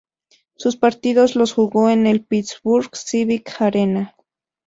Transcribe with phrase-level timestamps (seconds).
[0.55, 4.15] Sus partidos los jugó en el Pittsburgh Civic Arena.